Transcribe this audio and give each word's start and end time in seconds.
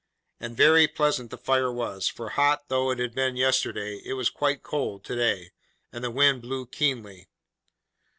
And 0.39 0.57
very 0.57 0.87
pleasant 0.87 1.29
the 1.29 1.37
fire 1.37 1.71
was; 1.71 2.07
for, 2.07 2.29
hot 2.29 2.69
though 2.69 2.89
it 2.89 2.97
had 2.97 3.13
been 3.13 3.35
yesterday, 3.37 4.01
it 4.03 4.13
was 4.13 4.31
quite 4.31 4.63
cold 4.63 5.03
to 5.03 5.15
day, 5.15 5.51
and 5.93 6.03
the 6.03 6.09
wind 6.09 6.41
blew 6.41 6.65
keenly. 6.65 7.29